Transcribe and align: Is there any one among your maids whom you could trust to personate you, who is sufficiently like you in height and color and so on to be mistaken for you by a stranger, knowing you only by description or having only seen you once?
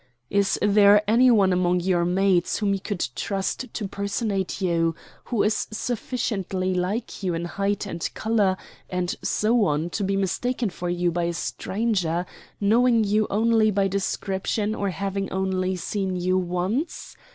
Is 0.31 0.57
there 0.63 1.07
any 1.07 1.29
one 1.29 1.53
among 1.53 1.81
your 1.81 2.05
maids 2.05 2.57
whom 2.57 2.73
you 2.73 2.79
could 2.79 3.07
trust 3.15 3.71
to 3.71 3.87
personate 3.87 4.59
you, 4.59 4.95
who 5.25 5.43
is 5.43 5.67
sufficiently 5.69 6.73
like 6.73 7.21
you 7.21 7.35
in 7.35 7.45
height 7.45 7.85
and 7.85 8.09
color 8.15 8.57
and 8.89 9.15
so 9.21 9.63
on 9.65 9.91
to 9.91 10.03
be 10.03 10.15
mistaken 10.17 10.71
for 10.71 10.89
you 10.89 11.11
by 11.11 11.25
a 11.25 11.33
stranger, 11.33 12.25
knowing 12.59 13.03
you 13.03 13.27
only 13.29 13.69
by 13.69 13.87
description 13.87 14.73
or 14.73 14.89
having 14.89 15.31
only 15.31 15.75
seen 15.75 16.15
you 16.15 16.35
once? 16.35 17.15